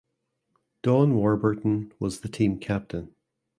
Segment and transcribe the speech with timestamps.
[0.81, 3.13] Don Warburton was the team captain.